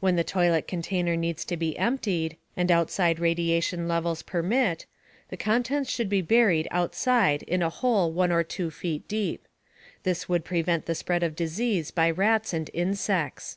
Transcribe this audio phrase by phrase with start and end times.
[0.00, 4.84] When the toilet container needs to be emptied, and outside radiation levels permit,
[5.30, 9.48] the contents should be buried outside in a hole 1 or 2 feet deep.
[10.02, 13.56] This would prevent the spread of disease by rats and insects.